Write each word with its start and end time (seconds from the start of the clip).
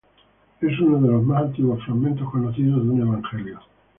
Es 0.61 0.79
uno 0.79 0.99
de 0.99 1.09
los 1.13 1.21
más 1.23 1.43
antiguos 1.43 1.79
fragmentos 1.85 2.27
conocidos 2.31 2.83
de 2.83 2.89
un 2.89 3.01
evangelio. 3.01 3.59